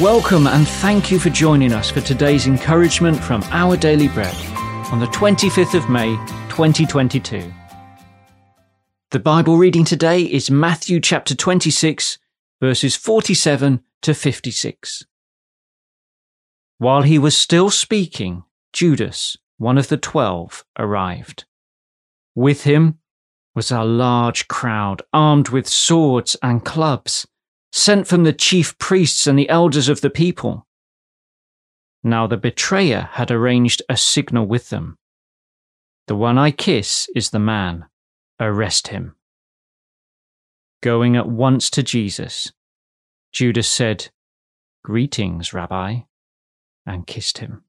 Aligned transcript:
Welcome 0.00 0.46
and 0.46 0.66
thank 0.66 1.10
you 1.10 1.18
for 1.18 1.28
joining 1.28 1.74
us 1.74 1.90
for 1.90 2.00
today's 2.00 2.46
encouragement 2.46 3.22
from 3.22 3.42
Our 3.50 3.76
Daily 3.76 4.08
Bread 4.08 4.34
on 4.90 4.98
the 4.98 5.04
25th 5.08 5.74
of 5.74 5.90
May, 5.90 6.16
2022. 6.48 7.52
The 9.10 9.18
Bible 9.18 9.58
reading 9.58 9.84
today 9.84 10.22
is 10.22 10.50
Matthew 10.50 11.00
chapter 11.00 11.34
26, 11.34 12.16
verses 12.62 12.96
47 12.96 13.82
to 14.00 14.14
56. 14.14 15.04
While 16.78 17.02
he 17.02 17.18
was 17.18 17.36
still 17.36 17.68
speaking, 17.68 18.44
Judas, 18.72 19.36
one 19.58 19.76
of 19.76 19.88
the 19.88 19.98
twelve, 19.98 20.64
arrived. 20.78 21.44
With 22.34 22.64
him 22.64 23.00
was 23.54 23.70
a 23.70 23.84
large 23.84 24.48
crowd 24.48 25.02
armed 25.12 25.50
with 25.50 25.68
swords 25.68 26.36
and 26.42 26.64
clubs 26.64 27.26
sent 27.72 28.06
from 28.06 28.24
the 28.24 28.32
chief 28.32 28.76
priests 28.78 29.26
and 29.26 29.38
the 29.38 29.48
elders 29.48 29.88
of 29.88 30.00
the 30.00 30.10
people. 30.10 30.66
Now 32.02 32.26
the 32.26 32.36
betrayer 32.36 33.08
had 33.12 33.30
arranged 33.30 33.82
a 33.88 33.96
signal 33.96 34.46
with 34.46 34.70
them. 34.70 34.96
The 36.06 36.16
one 36.16 36.38
I 36.38 36.50
kiss 36.50 37.08
is 37.14 37.30
the 37.30 37.38
man. 37.38 37.86
Arrest 38.40 38.88
him. 38.88 39.14
Going 40.82 41.16
at 41.16 41.28
once 41.28 41.68
to 41.70 41.82
Jesus, 41.82 42.52
Judas 43.32 43.68
said, 43.68 44.08
Greetings, 44.82 45.52
Rabbi, 45.52 46.00
and 46.86 47.06
kissed 47.06 47.38
him. 47.38 47.64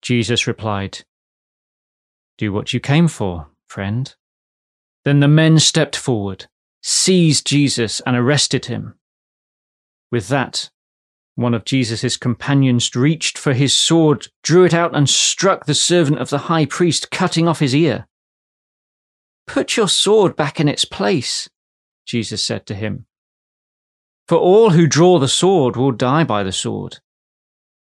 Jesus 0.00 0.46
replied, 0.46 1.04
Do 2.38 2.52
what 2.52 2.72
you 2.72 2.78
came 2.78 3.08
for, 3.08 3.48
friend. 3.66 4.14
Then 5.04 5.20
the 5.20 5.28
men 5.28 5.58
stepped 5.58 5.96
forward 5.96 6.46
seized 6.86 7.46
Jesus 7.46 8.00
and 8.00 8.14
arrested 8.14 8.66
him. 8.66 8.94
With 10.12 10.28
that, 10.28 10.68
one 11.34 11.54
of 11.54 11.64
Jesus' 11.64 12.18
companions 12.18 12.94
reached 12.94 13.38
for 13.38 13.54
his 13.54 13.74
sword, 13.74 14.28
drew 14.42 14.64
it 14.64 14.74
out, 14.74 14.94
and 14.94 15.08
struck 15.08 15.64
the 15.64 15.74
servant 15.74 16.18
of 16.18 16.28
the 16.28 16.38
high 16.38 16.66
priest, 16.66 17.10
cutting 17.10 17.48
off 17.48 17.60
his 17.60 17.74
ear. 17.74 18.06
Put 19.46 19.78
your 19.78 19.88
sword 19.88 20.36
back 20.36 20.60
in 20.60 20.68
its 20.68 20.84
place, 20.84 21.48
Jesus 22.04 22.42
said 22.44 22.66
to 22.66 22.74
him. 22.74 23.06
For 24.28 24.36
all 24.36 24.70
who 24.70 24.86
draw 24.86 25.18
the 25.18 25.26
sword 25.26 25.76
will 25.76 25.90
die 25.90 26.24
by 26.24 26.42
the 26.42 26.52
sword. 26.52 26.98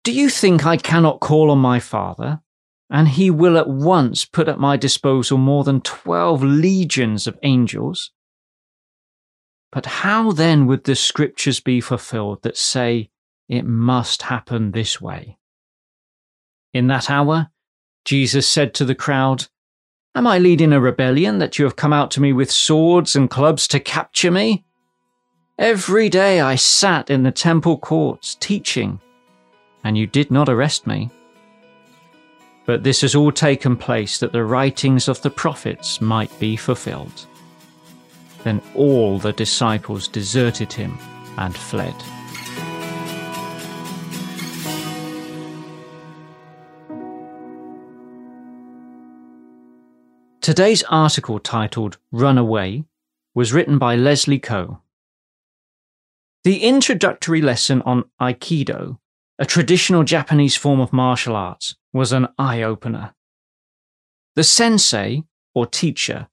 Do 0.04 0.12
you 0.12 0.28
think 0.28 0.66
I 0.66 0.76
cannot 0.76 1.20
call 1.20 1.52
on 1.52 1.60
my 1.60 1.80
Father, 1.80 2.42
and 2.90 3.10
he 3.10 3.30
will 3.30 3.60
at 3.60 3.70
once 3.70 4.26
put 4.26 4.48
at 4.48 4.60
my 4.60 4.76
disposal 4.76 5.38
more 5.38 5.64
than 5.64 5.82
twelve 5.82 6.44
legions 6.44 7.28
of 7.28 7.38
angels? 7.44 8.12
But 9.72 9.86
how 9.86 10.32
then 10.32 10.66
would 10.68 10.86
the 10.86 10.96
scriptures 10.96 11.60
be 11.60 11.82
fulfilled 11.82 12.42
that 12.44 12.58
say 12.58 13.10
it 13.50 13.66
must 13.66 14.24
happen 14.24 14.72
this 14.72 15.02
way? 15.02 15.38
In 16.74 16.88
that 16.88 17.10
hour, 17.10 17.50
Jesus 18.06 18.48
said 18.48 18.74
to 18.76 18.86
the 18.86 18.96
crowd, 18.96 19.48
Am 20.16 20.26
I 20.26 20.40
leading 20.40 20.74
a 20.74 20.80
rebellion 20.80 21.38
that 21.40 21.60
you 21.60 21.66
have 21.66 21.76
come 21.76 21.94
out 21.94 22.10
to 22.12 22.22
me 22.22 22.34
with 22.34 22.50
swords 22.50 23.16
and 23.16 23.30
clubs 23.30 23.68
to 23.68 23.80
capture 23.80 24.32
me? 24.32 24.66
Every 25.60 26.08
day 26.08 26.40
I 26.40 26.56
sat 26.56 27.10
in 27.10 27.24
the 27.24 27.32
temple 27.32 27.78
courts 27.78 28.36
teaching, 28.40 29.00
and 29.84 29.98
you 29.98 30.08
did 30.08 30.32
not 30.32 30.50
arrest 30.50 30.88
me. 30.88 31.10
But 32.66 32.84
this 32.84 33.02
has 33.02 33.16
all 33.16 33.32
taken 33.32 33.76
place 33.76 34.20
that 34.20 34.32
the 34.32 34.44
writings 34.44 35.08
of 35.08 35.22
the 35.22 35.30
prophets 35.30 36.02
might 36.02 36.38
be 36.40 36.56
fulfilled. 36.56 37.28
Then 38.44 38.62
all 38.76 39.20
the 39.20 39.34
disciples 39.34 40.08
deserted 40.08 40.74
him 40.74 40.98
and 41.38 41.56
fled. 41.56 41.96
Today's 50.48 50.82
article 50.84 51.40
titled 51.40 51.98
Run 52.12 52.38
Away 52.38 52.86
was 53.36 53.52
written 53.52 53.78
by 53.78 53.98
Leslie 53.98 54.40
Koh. 54.40 54.80
The 56.46 56.64
introductory 56.64 57.42
lesson 57.42 57.82
on 57.82 58.06
Aikido, 58.22 58.98
a 59.38 59.46
traditional 59.46 60.06
Japanese 60.06 60.56
form 60.56 60.80
of 60.80 60.94
martial 60.94 61.36
arts, 61.36 61.76
was 61.92 62.14
an 62.14 62.30
eye 62.38 62.62
opener. 62.62 63.14
The 64.36 64.46
sensei, 64.46 65.24
or 65.54 65.66
teacher, 65.66 66.30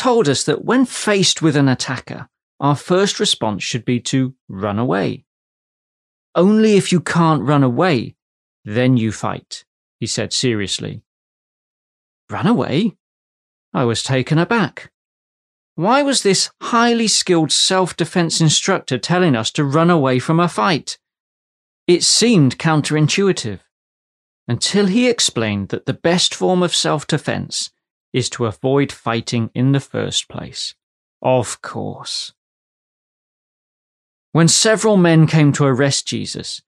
told 0.00 0.30
us 0.30 0.44
that 0.44 0.64
when 0.64 0.86
faced 0.86 1.42
with 1.42 1.56
an 1.56 1.68
attacker, 1.68 2.26
our 2.58 2.74
first 2.74 3.20
response 3.20 3.62
should 3.62 3.84
be 3.84 4.00
to 4.00 4.34
run 4.48 4.78
away. 4.78 5.26
Only 6.34 6.78
if 6.78 6.90
you 6.90 7.02
can't 7.02 7.42
run 7.42 7.62
away, 7.62 8.16
then 8.64 8.96
you 8.96 9.12
fight, 9.12 9.66
he 9.98 10.06
said 10.06 10.32
seriously. 10.32 11.02
Run 12.30 12.46
away? 12.46 12.96
I 13.74 13.84
was 13.84 14.02
taken 14.02 14.38
aback. 14.38 14.90
Why 15.74 16.02
was 16.02 16.22
this 16.22 16.50
highly 16.62 17.06
skilled 17.06 17.52
self 17.52 17.94
defense 17.94 18.40
instructor 18.40 18.96
telling 18.96 19.36
us 19.36 19.50
to 19.52 19.64
run 19.64 19.90
away 19.90 20.18
from 20.18 20.40
a 20.40 20.48
fight? 20.48 20.98
It 21.86 22.04
seemed 22.04 22.58
counterintuitive 22.58 23.60
until 24.48 24.86
he 24.86 25.10
explained 25.10 25.68
that 25.68 25.84
the 25.84 25.92
best 25.92 26.34
form 26.34 26.62
of 26.62 26.74
self 26.74 27.06
defense 27.06 27.70
is 28.12 28.28
to 28.30 28.46
avoid 28.46 28.92
fighting 28.92 29.50
in 29.54 29.72
the 29.72 29.80
first 29.80 30.28
place. 30.28 30.74
Of 31.22 31.62
course. 31.62 32.32
When 34.32 34.48
several 34.48 34.96
men 34.96 35.26
came 35.26 35.52
to 35.54 35.64
arrest 35.64 36.06
Jesus, 36.06 36.62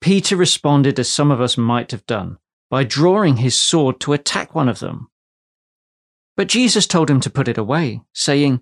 Peter 0.00 0.36
responded 0.36 0.98
as 0.98 1.08
some 1.08 1.30
of 1.30 1.40
us 1.40 1.56
might 1.56 1.90
have 1.90 2.06
done 2.06 2.38
by 2.70 2.84
drawing 2.84 3.38
his 3.38 3.58
sword 3.58 4.00
to 4.00 4.12
attack 4.12 4.54
one 4.54 4.68
of 4.68 4.80
them. 4.80 5.08
But 6.36 6.48
Jesus 6.48 6.86
told 6.86 7.08
him 7.08 7.20
to 7.20 7.30
put 7.30 7.48
it 7.48 7.56
away, 7.56 8.02
saying, 8.12 8.60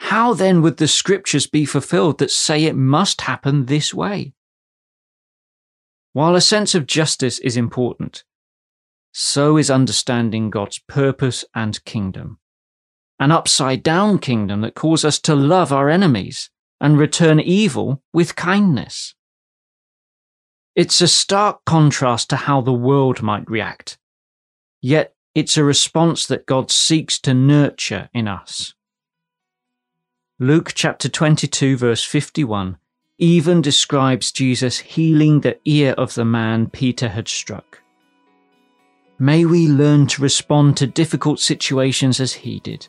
How 0.00 0.32
then 0.32 0.62
would 0.62 0.78
the 0.78 0.88
scriptures 0.88 1.46
be 1.46 1.66
fulfilled 1.66 2.18
that 2.18 2.30
say 2.30 2.64
it 2.64 2.76
must 2.76 3.22
happen 3.22 3.66
this 3.66 3.92
way? 3.92 4.32
While 6.14 6.34
a 6.34 6.40
sense 6.40 6.74
of 6.74 6.86
justice 6.86 7.38
is 7.40 7.56
important, 7.56 8.24
so 9.12 9.56
is 9.56 9.70
understanding 9.70 10.50
God's 10.50 10.78
purpose 10.78 11.44
and 11.54 11.84
kingdom. 11.84 12.38
An 13.20 13.30
upside 13.30 13.82
down 13.82 14.18
kingdom 14.18 14.62
that 14.62 14.74
calls 14.74 15.04
us 15.04 15.18
to 15.20 15.34
love 15.34 15.72
our 15.72 15.88
enemies 15.88 16.50
and 16.80 16.98
return 16.98 17.38
evil 17.38 18.02
with 18.12 18.34
kindness. 18.34 19.14
It's 20.74 21.00
a 21.00 21.08
stark 21.08 21.64
contrast 21.64 22.30
to 22.30 22.36
how 22.36 22.62
the 22.62 22.72
world 22.72 23.22
might 23.22 23.48
react, 23.48 23.98
yet 24.80 25.14
it's 25.34 25.56
a 25.56 25.64
response 25.64 26.26
that 26.26 26.46
God 26.46 26.70
seeks 26.70 27.18
to 27.20 27.34
nurture 27.34 28.08
in 28.12 28.26
us. 28.26 28.74
Luke 30.38 30.72
chapter 30.74 31.08
22, 31.08 31.76
verse 31.76 32.02
51 32.02 32.78
even 33.18 33.62
describes 33.62 34.32
Jesus 34.32 34.78
healing 34.78 35.42
the 35.42 35.56
ear 35.64 35.92
of 35.92 36.14
the 36.14 36.24
man 36.24 36.68
Peter 36.68 37.08
had 37.08 37.28
struck. 37.28 37.81
May 39.22 39.44
we 39.44 39.68
learn 39.68 40.08
to 40.08 40.20
respond 40.20 40.76
to 40.78 40.86
difficult 40.88 41.38
situations 41.38 42.18
as 42.18 42.32
he 42.32 42.58
did, 42.58 42.88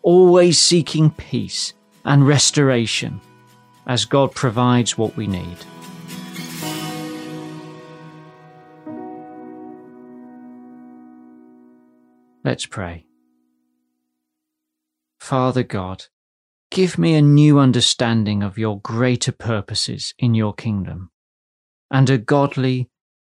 always 0.00 0.58
seeking 0.58 1.10
peace 1.10 1.74
and 2.06 2.26
restoration 2.26 3.20
as 3.86 4.06
God 4.06 4.34
provides 4.34 4.96
what 4.96 5.14
we 5.14 5.26
need. 5.26 5.58
Let's 12.42 12.64
pray. 12.64 13.04
Father 15.20 15.64
God, 15.64 16.06
give 16.70 16.96
me 16.96 17.14
a 17.14 17.20
new 17.20 17.58
understanding 17.58 18.42
of 18.42 18.56
your 18.56 18.80
greater 18.80 19.32
purposes 19.32 20.14
in 20.18 20.32
your 20.34 20.54
kingdom 20.54 21.10
and 21.90 22.08
a 22.08 22.16
godly, 22.16 22.88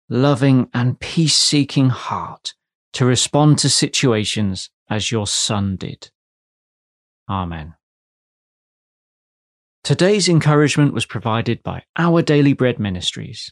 loving, 0.09 0.69
and 0.73 0.99
peace 0.99 1.35
seeking 1.35 1.89
heart 1.89 2.53
to 2.93 3.05
respond 3.05 3.57
to 3.59 3.69
situations 3.69 4.69
as 4.89 5.11
your 5.11 5.27
Son 5.27 5.75
did. 5.75 6.11
Amen. 7.29 7.75
Today's 9.83 10.29
encouragement 10.29 10.93
was 10.93 11.05
provided 11.05 11.61
by 11.63 11.83
Our 11.97 12.21
Daily 12.21 12.53
Bread 12.53 12.79
Ministries. 12.79 13.51